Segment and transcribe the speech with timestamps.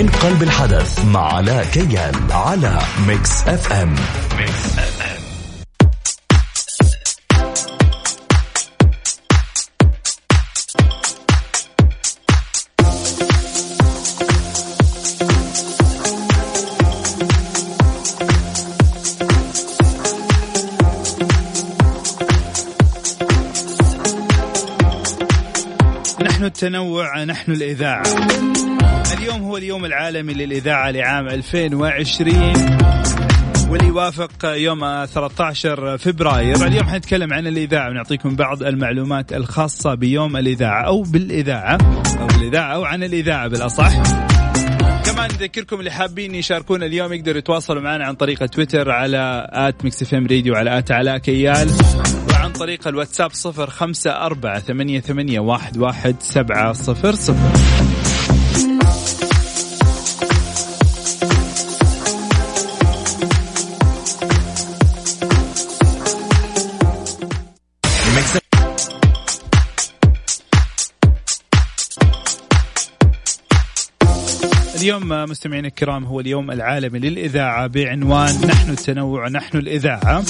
[0.00, 3.94] من قلب الحدث مع علاء كيال على ميكس اف ام
[4.38, 5.20] ميكس اف ام
[26.26, 28.02] نحن التنوع نحن الإذاعة.
[29.12, 32.52] اليوم هو اليوم العالمي للإذاعة لعام 2020
[33.68, 36.66] واللي يوافق يوم 13 فبراير.
[36.66, 41.78] اليوم حنتكلم عن الإذاعة ونعطيكم بعض المعلومات الخاصة بيوم الإذاعة أو بالإذاعة
[42.20, 43.92] أو بالإذاعة أو عن الإذاعة بالأصح.
[45.04, 50.02] كمان نذكركم اللي حابين يشاركونا اليوم يقدروا يتواصلوا معنا عن طريق تويتر على at Mix
[50.02, 51.70] FM Radio على at علاء كيال
[52.30, 57.99] وعن طريق الواتساب صفر خمسة أربعة ثمانية, ثمانية واحد, واحد سبعة صفر صفر.
[74.80, 80.24] اليوم مستمعينا الكرام هو اليوم العالمي للإذاعة بعنوان نحن التنوع نحن الإذاعة.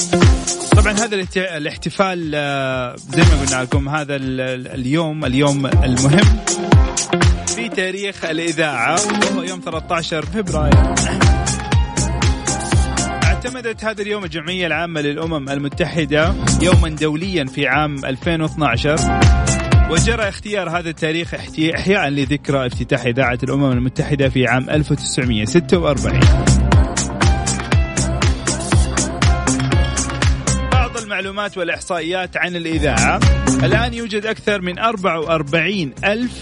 [0.76, 6.38] طبعا هذا الاحتفال آه، زي ما قلنا لكم هذا اليوم اليوم المهم
[7.46, 9.00] في تاريخ الإذاعة.
[9.32, 10.94] وهو يوم 13 فبراير.
[13.24, 19.49] اعتمدت هذا اليوم الجمعية العامة للأمم المتحدة يوما دوليا في عام 2012
[19.91, 21.34] وجرى اختيار هذا التاريخ
[21.74, 26.20] إحياء لذكرى افتتاح إذاعة الأمم المتحدة في عام 1946
[30.72, 33.20] بعض المعلومات والإحصائيات عن الإذاعة.
[33.64, 36.32] الآن يوجد أكثر من 44 ألف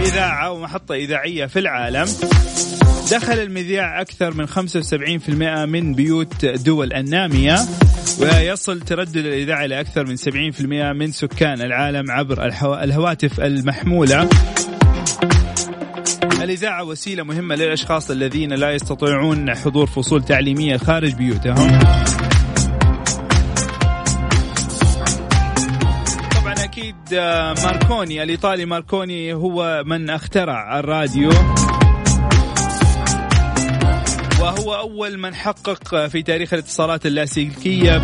[0.00, 2.08] إذاعة ومحطة إذاعية في العالم.
[3.10, 5.30] دخل المذياع أكثر من 75%
[5.66, 7.56] من بيوت دول النامية
[8.20, 12.46] ويصل تردد الإذاعة إلى أكثر من 70% من سكان العالم عبر
[12.82, 14.28] الهواتف المحمولة.
[16.42, 21.78] الإذاعة وسيلة مهمة للأشخاص الذين لا يستطيعون حضور فصول تعليمية خارج بيوتهم.
[26.40, 31.30] طبعا أكيد آه، ماركوني الإيطالي ماركوني هو من اخترع الراديو.
[34.40, 38.02] وهو أول من حقق في تاريخ الاتصالات اللاسلكية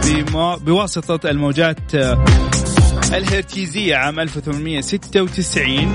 [0.57, 1.95] بواسطة الموجات
[3.13, 5.93] الهرتيزية عام 1896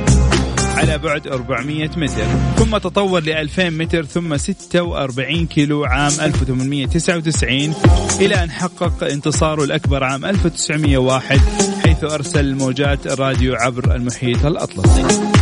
[0.75, 2.23] على بعد 400 متر.
[2.57, 7.73] ثم تطور ل 2000 متر ثم 46 كيلو عام 1899
[8.22, 11.39] إلى أن حقق انتصاره الأكبر عام 1901
[11.83, 15.38] حيث أرسل موجات الراديو عبر المحيط الأطلسي.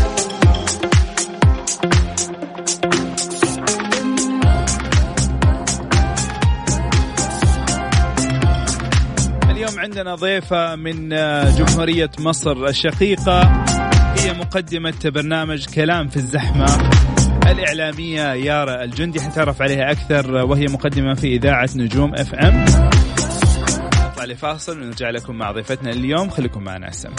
[9.97, 13.41] عندنا ضيفة من آه، جمهورية مصر الشقيقة.
[14.17, 16.91] هي مقدمة برنامج كلام في الزحمة
[17.47, 19.21] الإعلامية يارا الجندي.
[19.21, 22.65] حنتعرف عليها أكثر وهي مقدمة في إذاعة نجوم إف إم.
[24.05, 26.29] نطلع لفاصل ونرجع لكم مع ضيفتنا اليوم.
[26.29, 27.15] خليكم معنا السم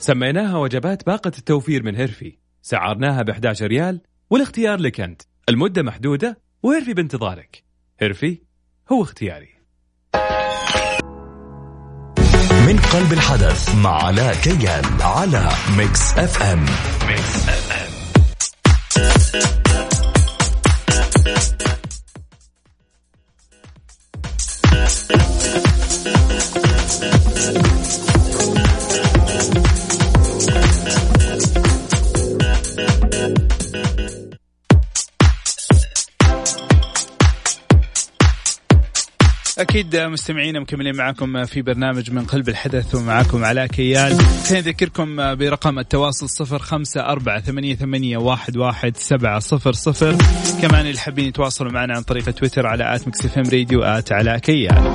[0.00, 2.43] سميناها وجبات باقة التوفير من هيرفي.
[2.66, 5.22] سعرناها ب 11 ريال والاختيار لك أنت.
[5.48, 7.64] المدة محدودة وهيرفي بانتظارك.
[7.98, 8.38] هيرفي
[8.92, 9.48] هو اختياري.
[12.66, 16.60] من قلب الحدث مع علاء كيال على Mix FM
[17.08, 17.84] Mix FM.
[39.58, 44.18] أكيد مستمعينا مكملين معكم في برنامج من قلب الحدث ومعكم علاء كيال.
[44.48, 50.16] خلينا نذكركم برقم التواصل صفر خمسة أربعة ثمانية, ثمانية واحد, واحد سبعة صفر صفر.
[50.62, 54.38] كمان اللي حابين يتواصلوا معنا عن طريق تويتر على at Mix FM Radio at علاء
[54.38, 54.92] كيال.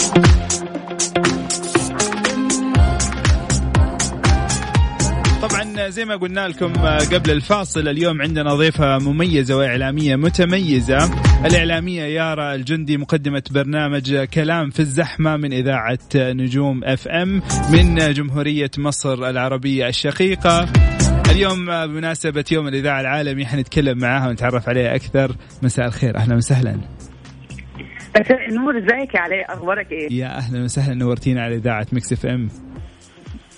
[5.89, 6.73] زي ما قلنا لكم
[7.13, 10.97] قبل الفاصل اليوم عندنا ضيفة مميزة وإعلامية متميزة.
[11.45, 17.41] الإعلامية يارا الجندي مقدمة برنامج كلام في الزحمة من إذاعة نجوم FM
[17.71, 20.69] من جمهورية مصر العربية الشقيقة.
[21.31, 25.35] اليوم بمناسبة يوم الإذاعة العالمي حنتكلم معاها ونتعرف عليها أكثر.
[25.63, 26.17] مساء الخير.
[26.17, 26.77] أهلا وسهلا.
[28.19, 28.77] مساء النور.
[28.77, 30.95] إزيك يا علاء أخبارك إيه؟ يا أهلا وسهلا.
[30.95, 32.49] نورتينا على إذاعة Mix FM.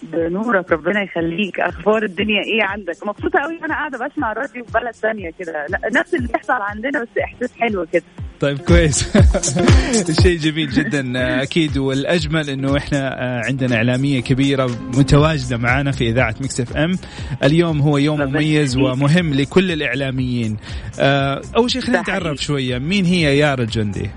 [0.03, 1.59] بنورك ربنا يخليك.
[1.59, 5.65] أخبار الدنيا إيه عندك؟ مبسوطة قوي وأنا قاعدة بسمع راديو في بلد ثانية كده.
[5.95, 8.03] نفس اللي بيحصل عندنا بس إحساس حلو كده.
[8.39, 9.17] طيب كويس.
[10.23, 11.11] شيء جميل جدا.
[11.43, 13.09] أكيد والأجمل إنه إحنا
[13.47, 14.65] عندنا إعلامية كبيرة
[14.97, 16.97] متواجدة معنا في إذاعة Mix FM.
[17.43, 18.77] اليوم هو يوم مميز.
[18.77, 20.57] ومهم لكل الإعلاميين.
[20.99, 22.01] آه، أول شيء خلينا.
[22.01, 22.77] نتعرف شوية.
[22.77, 24.09] مين هي يارا الجندي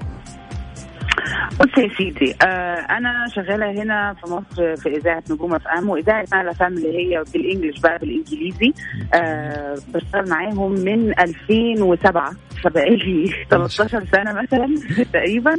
[1.61, 6.53] بص يا سيدي آه أنا شغالة هنا في مصر في إذاعة نجوم FM وإذاعة Nile
[6.53, 8.73] FM اللي هي بال English بقى بالإنجليزي
[9.15, 12.31] آه بشتغل معاهم من 2007
[12.65, 14.75] فبقالي 13 سنة مثلا
[15.13, 15.55] تقريبا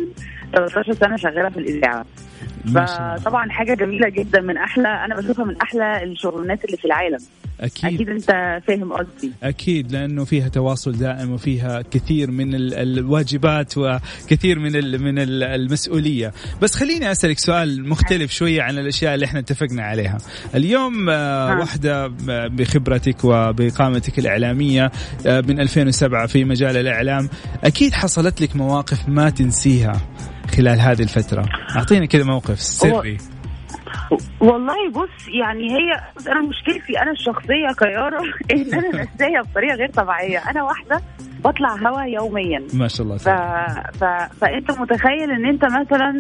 [0.54, 2.06] 13 سنة شغالة في الإذاعة.
[2.74, 7.18] فطبعا حاجة جميلة جدا من أحلى أنا بشوفها من أحلى الشغلانات اللي في العالم.
[7.60, 7.86] أكيد.
[7.94, 9.32] أكيد أنت فاهم قصدي.
[9.44, 15.44] أكيد لأنه فيها تواصل دائم وفيها كثير من ال- الواجبات وكثير من ال- من ال-
[15.44, 16.34] المسؤولية.
[16.62, 20.18] بس خليني أسألك سؤال مختلف شوية عن الأشياء اللي إحنا اتفقنا عليها.
[20.56, 21.60] اليوم آه، نعم.
[21.60, 22.08] واحدة
[22.48, 24.92] بخبرتك وبقامتك الإعلامية
[25.26, 27.30] آه، من 2007 في مجال الإعلام
[27.64, 30.02] أكيد حصلت لك مواقف ما تنسيها.
[30.48, 31.46] خلال هذه الفترة.
[31.76, 33.18] اعطينا كذا موقف سري.
[34.40, 35.92] والله بص يعني هي
[36.32, 38.22] أنا مشكلتي أنا الشخصية كيارة
[38.56, 40.38] إن أنا نسايه بطريقة غير طبيعية.
[40.50, 41.02] أنا واحدة
[41.46, 42.68] بطلع هوا يوميا.
[42.74, 43.18] ما شاء الله.
[43.18, 43.30] ف...
[43.98, 44.04] ف...
[44.42, 46.18] فأنت متخيل إن أنت مثلا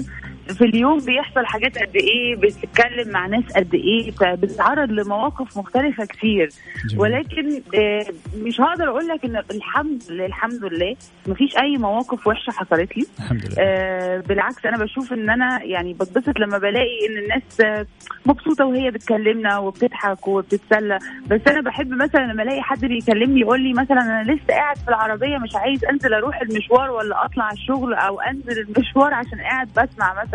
[0.53, 6.49] في اليوم بيحصل حاجات قد إيه بتتكلم مع ناس قد إيه بتتعرض لمواقف مختلفة كتير.
[6.89, 7.01] جميل.
[7.01, 8.05] ولكن آه،
[8.37, 10.95] مش هقدر أقول لك إن الحمد لله الحمد لله
[11.27, 13.05] مفيش أي مواقف وحشة حصلت لي.
[13.19, 13.55] الحمد لله.
[13.59, 17.85] آه بالعكس أنا بشوف إن أنا يعني بتبسط لما بلاقي إن الناس
[18.25, 20.99] مبسوطة وهي بتكلمنا وبتضحك وبتتسلى.
[21.27, 24.87] بس أنا بحب مثلا لما ألاقي حد بيكلمني يقول لي مثلا أنا لسه قاعد في
[24.87, 30.23] العربية مش عايز أنزل أروح المشوار ولا أطلع الشغل أو أنزل المشوار عشان قاعد بسمع
[30.23, 30.34] مثلا.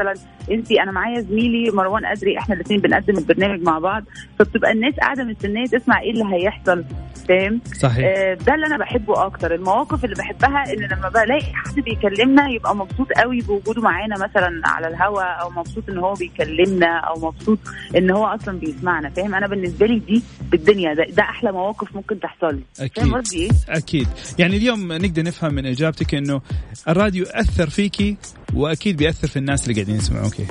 [0.50, 4.04] انت أنا معايا زميلي مروان أدري إحنا الاثنين بنقدم البرنامج مع بعض
[4.38, 6.84] فبتبقى الناس قاعدة مستنية تسمع إيه اللي هيحصل
[7.28, 8.04] فاهم؟ صحيح.
[8.18, 9.54] آه، ده اللي أنا بحبه أكتر.
[9.54, 14.88] المواقف اللي بحبها إن لما بلاقي حد بيكلمنا يبقى مبسوط قوي بوجوده معانا مثلا على
[14.88, 17.58] الهوا أو مبسوط إن هو بيكلمنا أو مبسوط
[17.96, 22.20] إن هو أصلا بيسمعنا فاهم؟ أنا بالنسبة لي دي بالدنيا ده, ده أحلى مواقف ممكن
[22.20, 22.62] تحصل لي.
[22.84, 23.14] أكيد.
[23.34, 24.08] إيه؟ أكيد.
[24.38, 26.40] يعني اليوم نقدر نفهم من إجابتك إنه
[26.88, 28.16] الراديو أثر فيكي
[28.54, 30.46] وأكيد بيأثر في الناس اللي قاعدين يسمعوكي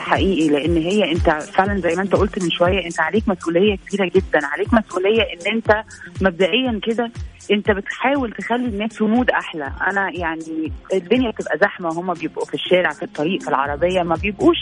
[0.00, 4.10] حقيقي لأن هي أنت فعلا زي ما أنت قلت من شوية أنت عليك مسؤولية كبيرة
[4.14, 5.82] جدا عليك مسؤولية إن أنت
[6.20, 7.10] مبدئيا كده
[7.52, 9.72] أنت بتحاول تخلي الناس في mood أحلى.
[9.90, 14.56] أنا يعني الدنيا بتبقى زحمة هم بيبقوا في الشارع في الطريق في العربية ما بيبقوش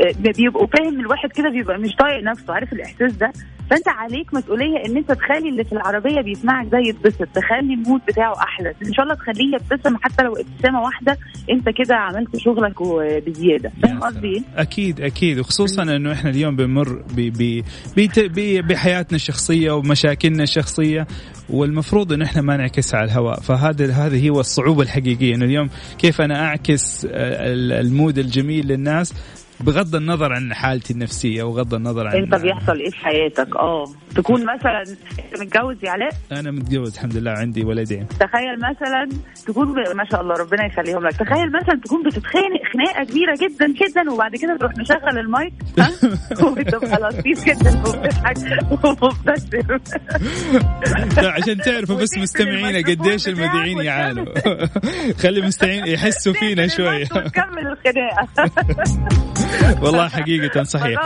[0.00, 2.54] آه، بيبقوا فاهم الواحد كده بيبقى مش طايق نفسه.
[2.54, 3.32] عارف الإحساس ده؟
[3.70, 7.28] فانت عليك مسؤولية إن أنت تخلي اللي في العربية بيسمعك ده يتبسط.
[7.34, 8.68] تخلي ال mood بتاعه أحلى.
[8.86, 11.18] إن شاء الله تخليه يبتسم حتى لو ابتسامة واحدة
[11.50, 13.70] أنت كده عملت شغلك وبزيادة.
[13.82, 15.38] فاهم قصدي إيه؟ أكيد أكيد.
[15.38, 17.02] وخصوصا إنه إحنا اليوم بنمر
[18.60, 21.06] بحياتنا الشخصية ومشاكلنا الشخصية
[21.50, 23.40] والمفروض إنه إحنا ما نعكس على الهواء.
[23.40, 25.34] فهذا هذه هي الصعوبة الحقيقية.
[25.34, 25.68] إنه اليوم
[25.98, 29.14] كيف أنا أعكس ال- المود الجميل للناس
[29.64, 33.84] بغض النظر عن حالتي النفسية وغض النظر عن انت بيحصل إيه في حياتك؟ آه.
[34.16, 34.82] تكون مثلا
[35.32, 38.06] أنت متجوز يا علاء؟ أنا متجوز الحمد لله عندي ولدين.
[38.08, 39.08] تخيل مثلا
[39.46, 39.76] تكون ب...
[39.96, 41.12] ما شاء الله ربنا يخليهم لك.
[41.12, 45.90] تخيل مثلا تكون بتتخانق خناقة كبيرة جدا جدا وبعد كده تروح مشغل المايك ها؟
[46.50, 48.36] وتبقى لطيف جدا وبتضحك
[48.84, 49.78] ومبتسم.
[51.18, 54.24] عشان تعرفوا بس مستمعينا قديش المذيعين يعانوا
[55.22, 57.04] خلي المستمعين يحسوا فينا شوية.
[57.16, 58.50] وتكمل الخناقة.
[59.82, 61.00] والله حقيقة صحيح.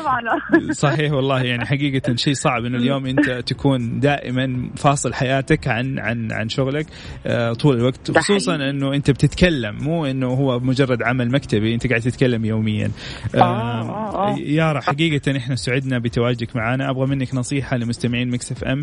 [0.70, 6.32] صحيح والله يعني حقيقة شيء صعب انه اليوم أنت تكون دائما فاصل حياتك عن عن
[6.32, 6.86] عن شغلك
[7.26, 8.18] آه، طول الوقت.
[8.18, 8.54] خصوصا.
[8.54, 12.90] إنه أنت بتتكلم مو إنه هو مجرد عمل مكتبي أنت قاعد تتكلم يوميا.
[13.34, 14.36] آه، آه،.
[14.38, 16.90] يارا حقيقة إحنا سعدنا بتواجدك معنا.
[16.90, 18.80] أبغى منك نصيحة لمستمعين Mix FM.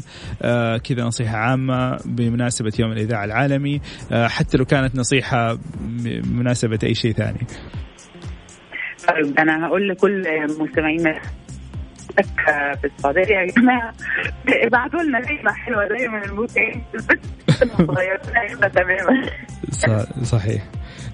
[0.78, 3.82] كذا نصيحة عامة بمناسبة يوم الإذاعة العالمي.
[4.12, 7.48] حتى لو كانت نصيحة بمناسبة أي شيء ثاني.
[9.08, 10.24] طيب أنا هقول لكل
[10.60, 11.20] مستمعينا
[12.82, 13.94] في السعودية يا جماعة
[14.48, 16.22] ابعتوا لنا كلمه حلوة دايما
[17.80, 19.30] غيرنا تماما
[20.24, 20.64] صحيح.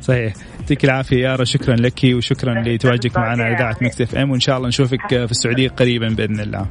[0.02, 0.34] صحيح.
[0.60, 4.68] يعطيك العافية يارا شكرا لك وشكرا لتواجدك معنا على إذاعة Mix FM وإن شاء الله
[4.68, 6.66] نشوفك في السعودية قريبا بإذن الله.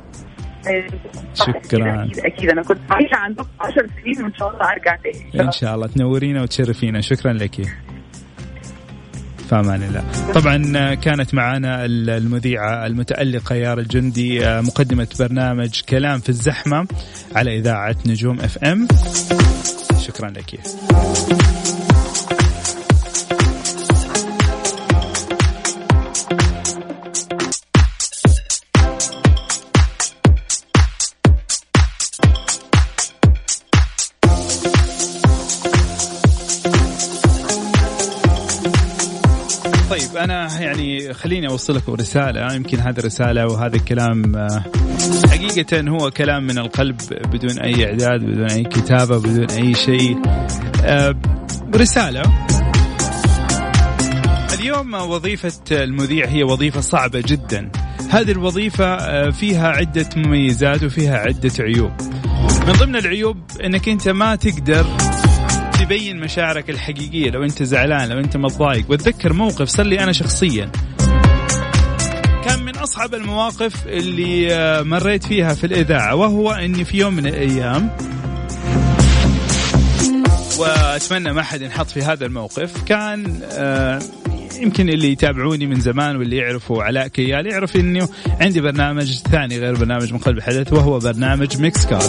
[1.35, 2.05] شكراً.
[2.05, 2.51] أكيد أكيد.
[2.51, 5.45] أنا كنت عايشة عندكم 10 سنين وإن شاء الله أرجع تاني.
[5.47, 7.01] إن شاء الله تنورينا وتشرفينا.
[7.01, 7.61] شكرا لك.
[9.51, 10.33] فامان الله.
[10.33, 16.87] طبعا كانت معنا المذيعة المتألقة يارا الجندي مقدمة برنامج كلام في الزحمة
[17.35, 18.89] على إذاعة نجوم اف ام
[20.07, 20.61] شكرا لك.
[40.27, 44.65] أنا يعني خليني اوصل لكم رسالة يمكن هذه الرسالة وهذا الكلام آه،
[45.31, 46.97] حقيقة هو كلام من القلب
[47.33, 50.23] بدون أي إعداد بدون أي كتابة بدون أي شيء.
[50.85, 51.15] آه،
[51.75, 52.23] رسالة.
[54.59, 57.71] اليوم وظيفة المذيع هي وظيفة صعبة جدا.
[58.11, 61.93] هذه الوظيفة آه، فيها عدة مميزات وفيها عدة عيوب.
[62.67, 64.87] من ضمن العيوب إنك أنت ما تقدر
[65.81, 68.91] تبين مشاعرك الحقيقية لو أنت زعلان لو أنت متضايق.
[68.91, 70.71] واتذكر موقف صار لي أنا شخصيا.
[72.45, 77.27] كان من أصعب المواقف اللي آه، مريت فيها في الإذاعة وهو إني في يوم من
[77.27, 77.91] الأيام
[80.59, 82.85] وأتمنى ما حد ينحط في هذا الموقف.
[82.85, 83.99] كان آه،
[84.61, 88.09] يمكن اللي يتابعوني من زمان واللي يعرفوا علاء كيال يعرف إنه
[88.41, 92.03] عندي برنامج ثاني غير برنامج من قلب الحدث وهو برنامج Mix Cars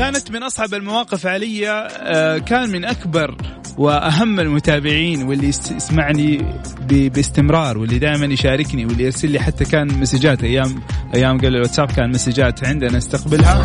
[0.00, 3.36] كانت من أصعب المواقف علي آه، كان من أكبر
[3.78, 6.44] وأهم المتابعين واللي يسمعني
[6.88, 10.44] باستمرار واللي دائما يشاركني واللي يرسل لي حتى كان مسجات.
[10.44, 10.82] أيام
[11.14, 13.62] أيام قبل الواتساب كان مسجات عندنا استقبلها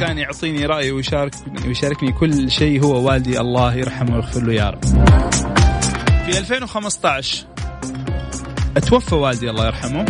[0.00, 4.84] كان يعطيني رايه ويشاركني ويشاركني كل شيء هو والدي الله يرحمه ويغفر له يا رب.
[6.24, 7.44] في 2015
[8.76, 10.04] أتوفى والدي الله يرحمه.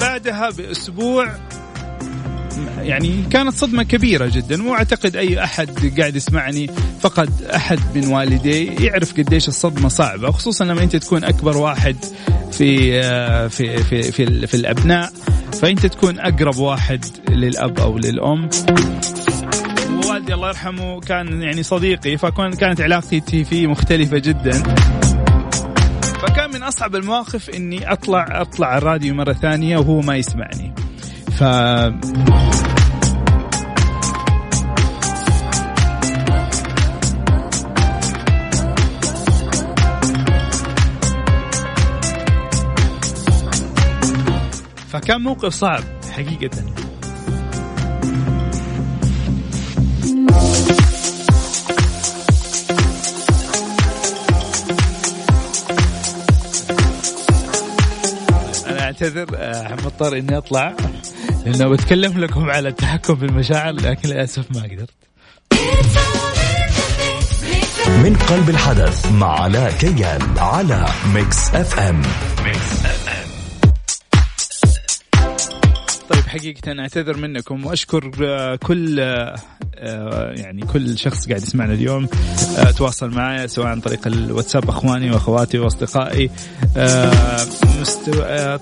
[0.00, 1.34] بعدها بأسبوع
[2.78, 6.70] يعني كانت صدمة كبيرة جدا وأعتقد أي أحد قاعد يسمعني
[7.00, 11.96] فقد أحد من والديه يعرف قديش الصدمة صعبة خصوصا لما أنت تكون أكبر واحد
[12.52, 13.02] في
[13.48, 15.12] في في في, في الأبناء
[15.62, 18.48] فأنت تكون أقرب واحد للأب أو للأم.
[20.06, 24.62] والدي الله يرحمه كان يعني صديقي فكان كانت علاقتي فيه مختلفة جدا.
[26.22, 30.85] فكان من أصعب المواقف إني أطلع أطلع الراديو مرة ثانية وهو ما يسمعني.
[31.36, 31.42] ف
[44.88, 46.50] فكان موقف صعب حقيقة
[58.80, 60.74] أعتذر آه، مضطر إني أطلع.
[61.46, 64.90] لأنه بتكلم لكم على التحكم بالمشاعر لكن للأسف ما قدرت.
[67.86, 72.02] من قلب الحدث مع علاء كيال على Mix FM
[72.44, 73.26] Mix FM
[76.26, 82.08] طيب حقيقة أعتذر منكم وأشكر آه، كل آه، يعني كل شخص قاعد يسمعنا اليوم.
[82.76, 86.30] تواصل معي سواء عن طريق الواتساب أخواني وأخواتي وأصدقائي.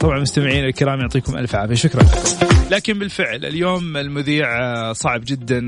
[0.01, 1.75] طبعا مستمعين الكرام يعطيكم ألف عافية.
[1.75, 2.47] شكرا لكم.
[2.71, 4.49] لكن بالفعل اليوم المذيع
[4.93, 5.63] صعب جدا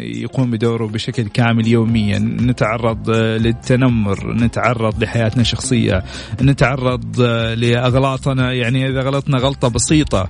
[0.00, 2.18] يقوم بدوره بشكل كامل يوميا.
[2.18, 6.04] نتعرض للتنمر نتعرض لحياتنا الشخصية
[6.42, 7.20] نتعرض
[7.56, 10.28] لأغلاطنا يعني إذا غلطنا غلطة بسيطة.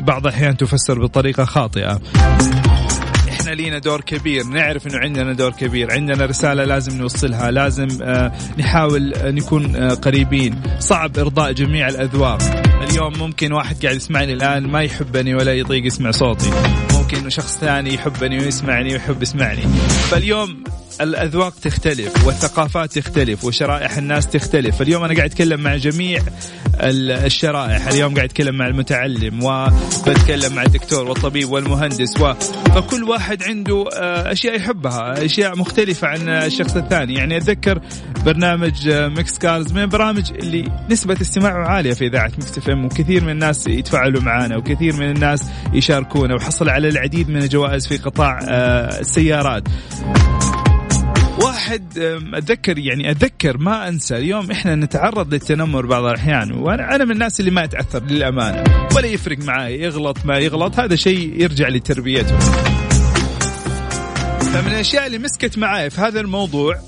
[0.00, 2.00] بعض الأحيان تفسر بطريقة خاطئة.
[3.28, 4.44] إحنا لينا دور كبير.
[4.44, 5.92] نعرف إنه عندنا دور كبير.
[5.92, 7.50] عندنا رسالة لازم نوصلها.
[7.50, 10.62] لازم آه نحاول نكون آه قريبين.
[10.78, 12.42] صعب إرضاء جميع الأذواق.
[12.90, 16.50] اليوم ممكن واحد قاعد يسمعني الآن ما يحبني ولا يطيق يسمع صوتي.
[16.92, 19.62] ممكن شخص ثاني يحبني ويسمعني ويحب يسمعني.
[20.10, 20.64] فاليوم
[21.00, 24.82] الأذواق تختلف والثقافات تختلف وشرائح الناس تختلف.
[24.82, 26.22] اليوم أنا قاعد أتكلم مع جميع
[26.80, 27.88] الشرائح.
[27.88, 32.34] اليوم قاعد أتكلم مع المتعلم وبتكلم مع الدكتور والطبيب والمهندس و...
[32.74, 37.14] فكل واحد عنده آه، أشياء يحبها أشياء مختلفة عن الشخص الثاني.
[37.14, 37.80] يعني أتذكر
[38.24, 43.30] برنامج Mix Cars من البرامج اللي نسبة استماعه عالية في إذاعة Mix FM وكثير من
[43.30, 49.00] الناس يتفاعلوا معنا وكثير من الناس يشاركونا وحصل على العديد من الجوائز في قطاع آه،
[49.00, 49.68] السيارات.
[51.42, 51.98] واحد
[52.34, 54.16] أتذكر يعني أتذكر ما أنسى.
[54.16, 59.06] اليوم إحنا نتعرض للتنمر بعض الأحيان وأنا أنا من الناس اللي ما اتاثر للأمانة ولا
[59.06, 62.38] يفرق معي يغلط ما يغلط هذا شيء يرجع لتربيته.
[64.40, 66.80] فمن الأشياء اللي مسكت معي في هذا الموضوع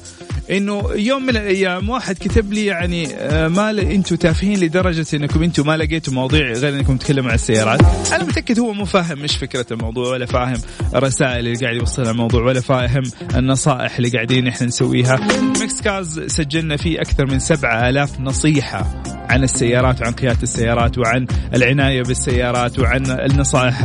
[0.51, 5.67] إنه يوم من الأيام واحد كتب لي يعني آه، ما أنتم تافهين لدرجة إنكم أنتم
[5.67, 7.81] ما لقيتوا مواضيع غير إنكم تتكلموا عن السيارات.
[8.13, 10.61] أنا متأكد هو مو فاهم مش فكرة الموضوع ولا فاهم
[10.95, 13.03] الرسائل اللي قاعد يوصلها الموضوع ولا فاهم
[13.37, 15.17] النصائح اللي قاعدين إحنا نسويها.
[15.61, 19.03] Mix Cars سجلنا فيه أكثر من 7000 نصيحة.
[19.31, 23.81] عن السيارات وعن قيادة السيارات وعن العناية بالسيارات وعن النصائح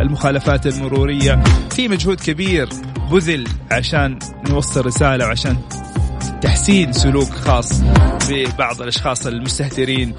[0.00, 1.42] المخالفات المرورية.
[1.70, 2.68] في مجهود كبير
[3.10, 5.56] بذل عشان نوصل رسالة وعشان
[6.42, 7.80] تحسين سلوك خاص
[8.30, 10.14] ببعض الأشخاص المستهترين.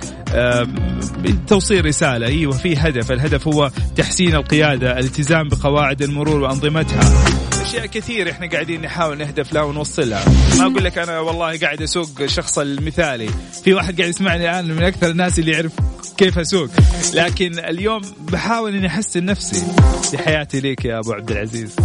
[1.47, 2.27] توصيل رسالة.
[2.27, 3.11] إيوه في هدف.
[3.11, 7.36] الهدف هو تحسين القيادة الالتزام بقواعد المرور وأنظمتها.
[7.67, 10.25] أشياء كثير إحنا قاعدين نحاول نهدف لها ونوصلها.
[10.57, 13.29] ما أقول لك أنا والله قاعد أسوق الشخص المثالي.
[13.63, 15.71] في واحد قاعد يسمعني الآن من أكثر الناس اللي يعرف
[16.17, 16.69] كيف أسوق.
[17.13, 19.65] لكن اليوم بحاول إني أحسن نفسي
[20.11, 21.75] في حياتي ليك يا أبو عبد العزيز.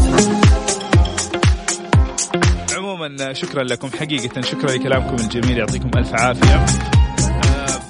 [2.76, 3.90] عموما شكرا لكم.
[4.00, 5.58] حقيقة شكرا لكلامكم الجميل.
[5.58, 6.54] يعطيكم ألف عافية.
[6.54, 7.80] آه،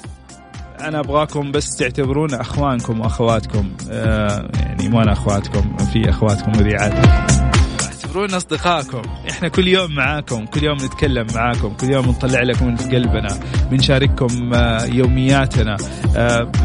[0.87, 3.71] أنا أبغاكم بس تعتبرونا أخوانكم وأخواتكم.
[3.91, 6.93] آه، يعني مو أنا أخواتكم في أخواتكم مذيعات
[8.13, 9.01] اعتبرونا أصدقائكم.
[9.29, 13.39] إحنا كل يوم معاكم كل يوم نتكلم معاكم كل يوم نطلع لكم من قلبنا
[13.71, 15.77] بنشارككم آه، يومياتنا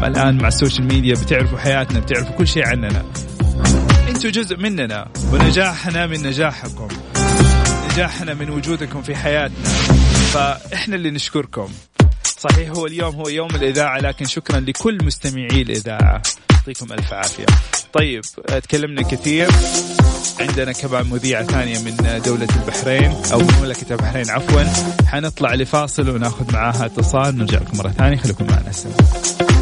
[0.03, 3.05] الآن مع السوشيال ميديا بتعرفوا حياتنا بتعرفوا كل شيء عننا.
[4.09, 6.87] أنتم جزء مننا ونجاحنا من نجاحكم.
[7.91, 9.69] نجاحنا من وجودكم في حياتنا.
[10.33, 11.67] فإحنا اللي نشكركم.
[12.39, 16.21] صحيح هو اليوم هو يوم الإذاعة لكن شكرا لكل مستمعي الإذاعة.
[16.51, 17.45] يعطيكم ألف عافية.
[17.93, 18.21] طيب
[18.63, 19.49] تكلمنا كثير.
[20.39, 24.63] عندنا كمان مذيعة ثانية من دولة البحرين أو مملكة البحرين عفوا.
[25.07, 28.17] حنطلع لفاصل ونأخذ معاها اتصال نرجع لكم مرة ثانية.
[28.17, 28.69] خليكم معنا.
[28.69, 29.58] السلام.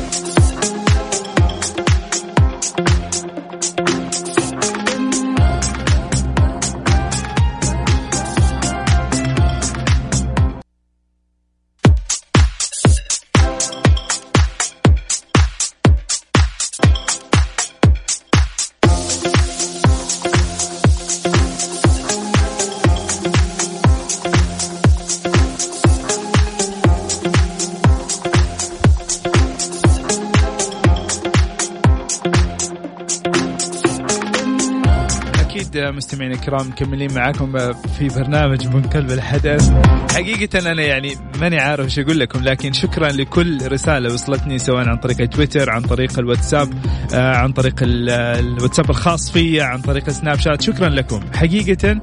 [36.17, 39.71] مستمعينا الكرام مكملين معاكم في برنامج من قلب الحدث.
[40.11, 44.97] حقيقة أنا يعني ماني عارف إيش أقول لكم لكن شكرا لكل رسالة وصلتني سواء عن
[44.97, 46.73] طريق تويتر عن طريق الواتساب
[47.13, 50.61] آه، عن طريق الواتساب الخاص في عن طريق سناب شات.
[50.61, 51.19] شكرا لكم.
[51.35, 52.01] حقيقة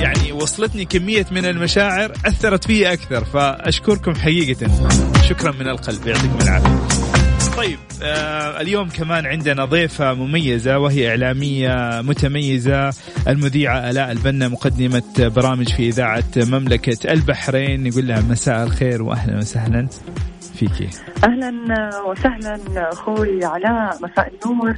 [0.00, 4.70] يعني وصلتني كمية من المشاعر أثرت في أكثر فأشكركم حقيقة.
[5.28, 6.87] شكرا من القلب يعطيكم العافية.
[7.58, 12.90] طيب آه اليوم كمان عندنا ضيفة مميزة وهي إعلامية متميزة
[13.28, 17.88] المذيعة آلاء البنا مقدمة برامج في إذاعة مملكة البحرين.
[17.88, 19.88] نقول لها مساء الخير وأهلا وسهلا.
[20.58, 20.88] فيكي.
[21.24, 21.50] أهلا
[22.06, 24.76] وسهلا أخوي علاء مساء النور.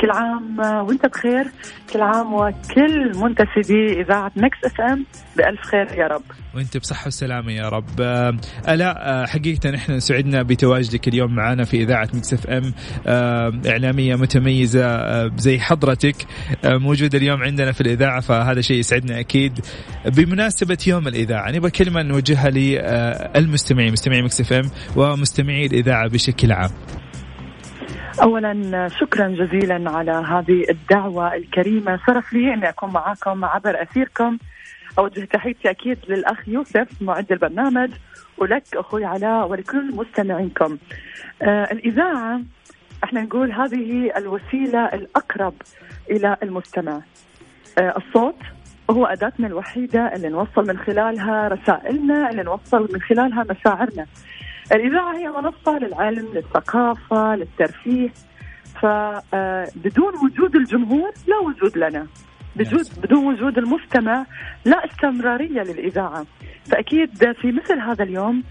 [0.00, 1.44] كل عام وأنت بخير
[1.92, 6.22] كل عام وكل منتسبي إذاعة Mix FM بألف خير يا رب.
[6.54, 8.00] وأنت بصحة وسلامة يا رب.
[8.00, 8.36] آه،
[8.68, 12.72] الاء آه، حقيقة نحن سعدنا بتواجدك اليوم معنا في إذاعة Mix FM.
[13.06, 16.16] آه، إعلامية متميزة زي حضرتك
[16.64, 19.60] موجودة اليوم عندنا في الإذاعة فهذا شيء يسعدنا أكيد.
[20.06, 24.70] بمناسبة يوم الإذاعة نبغى كلمة نوجهها للمستمعين مستمعي Mix FM
[25.20, 26.70] ومستمعي الإذاعة بشكل عام.
[28.22, 32.00] اولا شكرا جزيلا على هذه الدعوة الكريمة.
[32.06, 34.38] شرف لي اني أكون معاكم عبر أثيركم.
[34.98, 37.90] أوجه تحياتي أكيد للأخ يوسف معد البرنامج
[38.38, 40.78] ولك أخوي علاء ولكل مستمعينكم.
[41.42, 42.40] آه الإذاعة
[43.04, 45.54] أحنا نقول هذه الوسيلة الأقرب
[46.10, 47.00] إلى المستمع.
[47.78, 48.36] آه الصوت
[48.90, 54.06] هو أداتنا الوحيدة اللي نوصل من خلالها رسائلنا اللي نوصل من خلالها مشاعرنا.
[54.72, 58.10] الإذاعة هي منصة للعلم للثقافة للترفيه.
[58.82, 62.06] فبدون وجود الجمهور لا وجود لنا.
[62.56, 64.26] بجود بدون وجود المستمع
[64.64, 66.26] لا استمرارية للإذاعة.
[66.64, 68.42] فأكيد في مثل هذا اليوم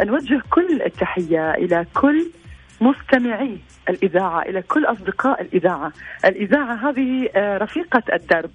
[0.00, 2.30] نوجه كل التحية إلى كل
[2.80, 3.58] مستمعي
[3.88, 5.92] الإذاعة إلى كل أصدقاء الإذاعة.
[6.24, 8.50] الإذاعة هذه آه، رفيقة الدرب.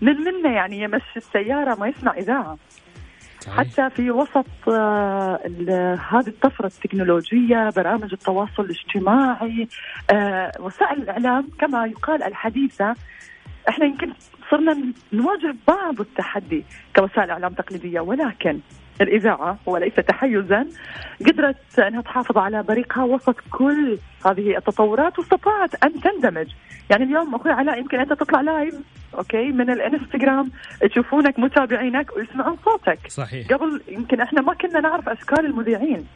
[0.00, 2.58] من منا يعني يمشي السيارة ما يسمع إذاعة.
[3.48, 5.40] حتى في وسط آه،
[6.10, 9.68] هذه الطفرة التكنولوجية برامج التواصل الاجتماعي
[10.12, 12.94] آه، وسائل الإعلام كما يقال الحديثة
[13.68, 14.12] إحنا يمكن
[14.50, 14.76] صرنا
[15.12, 16.64] نواجه بعض التحدي
[16.96, 18.60] كوسائل إعلام تقليدية ولكن
[19.00, 20.66] الإذاعة وليس تحيزا
[21.26, 26.46] قدرت أنها تحافظ على بريقها وسط كل هذه التطورات واستطاعت أن تندمج
[26.90, 28.74] يعني اليوم أخوي علاء يمكن أنت تطلع live
[29.14, 30.50] okay من الإنستغرام.
[30.90, 32.98] تشوفونك متابعينك ويسمعون صوتك.
[33.08, 33.48] صحيح.
[33.48, 36.06] قبل يمكن إحنا ما كنا نعرف أشكال المذيعين.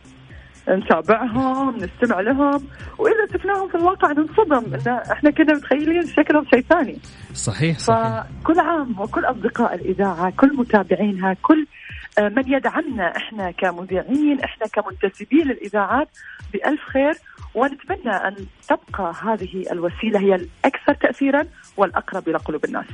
[0.68, 2.66] نتابعهم نستمع لهم
[2.98, 4.74] وإذا شفناهم في الواقع ننصدم.
[4.74, 6.98] ان إحنا كنا متخيلين شكلهم شيء ثاني.
[7.34, 8.22] صحيح صحيح.
[8.42, 11.66] فكل عام وكل أصدقاء الإذاعة كل متابعينها كل
[12.18, 16.08] آه، من يدعمنا إحنا كمذيعين إحنا كمنتسبين للإذاعات
[16.52, 17.14] بألف خير.
[17.54, 18.34] ونتمنى أن
[18.68, 21.44] تبقى هذه الوسيلة هي الأكثر تاثيرا
[21.76, 22.86] والأقرب إلى قلوب الناس.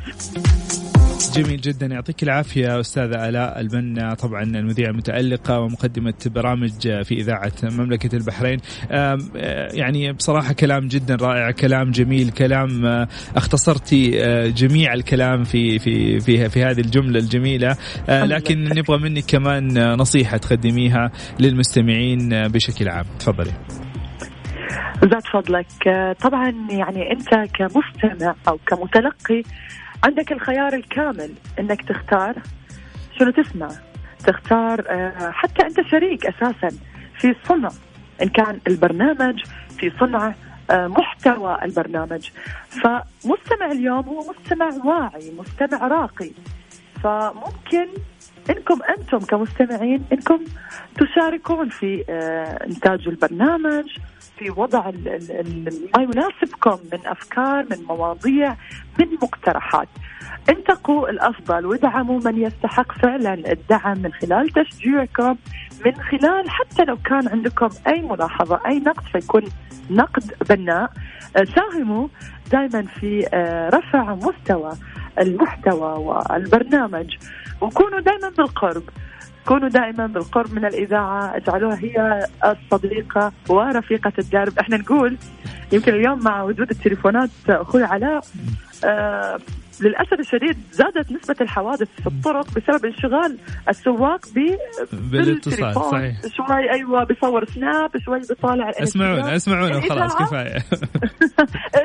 [1.34, 1.86] جميل جدا.
[1.86, 8.60] يعطيك العافية أستاذة آلاء البنا طبعا المذيعة المتألقة ومقدمة برامج في إذاعة مملكة البحرين.
[9.70, 12.86] يعني بصراحة كلام جدا رائع كلام جميل كلام
[13.36, 14.10] اختصرتي
[14.50, 17.76] جميع الكلام في في في في هذه الجملة الجميلة.
[18.08, 23.04] لكن نبغى منك كمان نصيحة تقدميها للمستمعين بشكل عام.
[23.18, 23.52] تفضلي.
[25.10, 25.66] زاد فضلك
[26.20, 29.42] طبعا يعني أنت كمستمع أو كمتلقي
[30.04, 32.34] عندك الخيار الكامل إنك تختار
[33.18, 33.68] شنو تسمع.
[34.26, 36.68] تختار آه، حتى أنت شريك أساسا
[37.18, 37.70] في صنع
[38.22, 39.42] إن كان البرنامج
[39.78, 40.34] في صنع
[40.70, 42.30] آه، محتوى البرنامج.
[42.68, 46.30] فمستمع اليوم هو مستمع واعي مستمع راقي.
[47.02, 47.86] فممكن
[48.50, 50.44] إنكم أنتم كمستمعين إنكم
[50.96, 53.98] تشاركون في آه، إنتاج البرنامج
[54.38, 54.90] في وضع
[55.94, 58.56] ما يناسبكم من أفكار من مواضيع
[59.00, 59.88] من مقترحات.
[60.48, 65.36] انتقوا الأفضل وادعموا من يستحق فعلا الدعم من خلال تشجيعكم
[65.86, 69.42] من خلال حتى لو كان عندكم أي ملاحظة أي نقد فيكون
[69.90, 70.90] نقد بناء.
[71.34, 72.08] ساهموا
[72.52, 74.72] دائما في آه، رفع مستوى
[75.20, 77.16] المحتوى والبرنامج
[77.60, 78.82] وكونوا دائما بالقرب.
[79.46, 85.16] كونوا دائما بالقرب من الإذاعة اجعلوها هي الصديقة ورفيقة الدرب إحنا نقول
[85.72, 88.20] يمكن اليوم مع وجود التليفونات أخوي علاء
[88.84, 89.38] آه
[89.80, 94.20] للأسف الشديد زادت نسبة الحوادث في الطرق بسبب انشغال السواق
[94.92, 96.16] بالاتصال صحيح.
[96.36, 100.56] شوي أيوه بيصور سناب شوي بيطالع اسمعونا اسمعونا خلاص كفاية.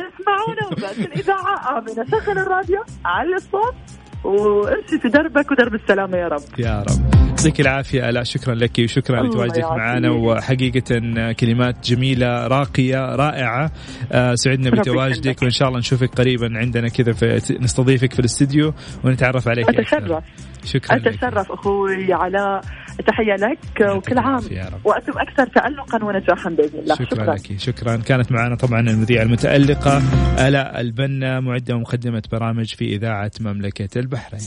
[0.09, 2.05] اسمعونا بس الإذاعة آمنة.
[2.11, 3.75] شغل الراديو علي الصوت
[4.23, 6.41] وامشي في دربك ودرب السلامة يا رب.
[6.59, 7.18] يا رب.
[7.45, 8.09] يعطيك العافية.
[8.09, 10.09] لا شكرا لك وشكرا لتواجدك معنا.
[10.09, 10.99] وحقيقة
[11.31, 13.71] كلمات جميلة راقية رائعة.
[14.11, 17.15] آه، سعدنا بتواجدك وإن شاء الله نشوفك قريبا عندنا كذا
[17.59, 18.73] نستضيفك في الاستديو
[19.03, 20.23] ونتعرف عليك أتشرف.
[20.65, 22.61] شكرا أتشرف أخوي علاء
[23.07, 24.41] تحية لك وكل عام.
[24.83, 26.95] وأنتم أكثر تألقا ونجاحا بإذن الله.
[26.95, 27.35] شكرا, شكرا.
[27.35, 27.59] لك.
[27.59, 27.95] شكرا.
[27.95, 30.01] كانت معنا طبعا المذيعة المتألقة
[30.47, 34.41] آلاء البنا معدة ومقدمة برامج في إذاعة مملكة البحرين.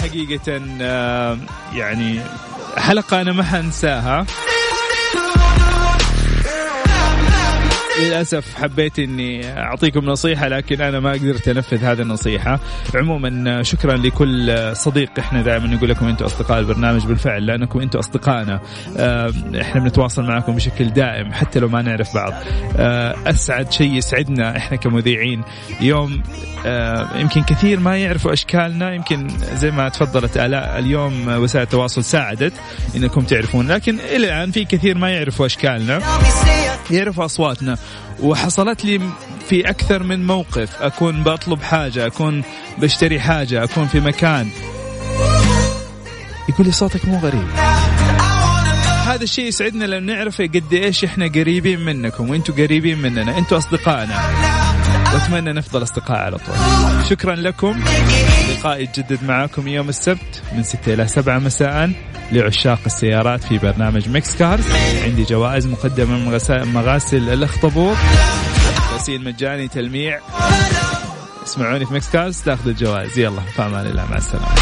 [0.00, 1.38] حقيقة آه،
[1.74, 2.20] يعني
[2.76, 4.26] حلقة أنا ما حنساها.
[7.98, 12.60] للأسف حبيت إني أعطيكم نصيحة لكن أنا ما قدرت أنفذ هذه النصيحة.
[12.94, 18.60] عموما شكرا لكل صديق إحنا دائما نقول لكم أنتم أصدقاء البرنامج بالفعل لأنكم أنتم أصدقائنا.
[18.96, 22.32] آه، إحنا بنتواصل معكم بشكل دائم حتى لو ما نعرف بعض.
[22.76, 25.42] آه، أسعد شيء يسعدنا إحنا كمذيعين.
[25.80, 26.22] يوم
[26.66, 32.52] آه، يمكن كثير ما يعرفوا أشكالنا يمكن زي ما تفضلت آلاء اليوم وسائل التواصل ساعدت
[32.96, 33.68] إنكم تعرفون.
[33.68, 36.00] لكن إلى الآن في كثير ما يعرفوا أشكالنا
[36.90, 37.76] يعرفوا أصواتنا.
[38.20, 39.00] وحصلت لي
[39.48, 40.82] في أكثر من موقف.
[40.82, 42.42] أكون بطلب حاجة أكون
[42.78, 44.48] بشتري حاجة أكون في مكان.
[46.48, 47.48] يقول لي صوتك مو غريب.
[49.06, 53.38] هذا الشيء يسعدنا لو نعرف قد إيش إحنا قريبين منكم وأنتم قريبين مننا.
[53.38, 54.20] أنتم أصدقائنا.
[55.14, 56.56] وأتمنى نفضل أصدقاء على طول.
[57.10, 57.80] شكرا لكم.
[58.60, 61.92] لقائي يتجدد معاكم يوم السبت من 6 إلى 7 مساء
[62.32, 64.64] لعشاق السيارات في برنامج Mix Cars.
[65.04, 67.96] عندي جوائز مقدمة من مغاسل الأخطبوط.
[68.94, 70.20] غسيل مجاني تلميع.
[71.44, 73.18] اسمعوني في Mix Cars تاخذوا الجوائز.
[73.18, 74.54] يلا في أمان الله مع السلامة.